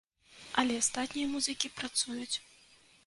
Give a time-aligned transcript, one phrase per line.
[0.61, 2.35] Але астатнія музыкі працуюць.